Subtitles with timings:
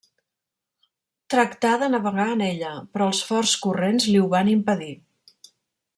[1.33, 4.93] Tractà de navegar en ella, però els forts corrents li ho van impedir.